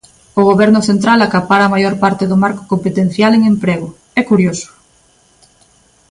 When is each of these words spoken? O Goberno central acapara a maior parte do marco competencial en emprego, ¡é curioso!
O 0.39 0.41
Goberno 0.49 0.81
central 0.89 1.19
acapara 1.21 1.63
a 1.65 1.73
maior 1.75 1.95
parte 2.03 2.23
do 2.31 2.37
marco 2.43 2.63
competencial 2.73 3.31
en 3.33 3.41
emprego, 3.53 3.87
¡é 4.19 4.21
curioso! 4.31 4.69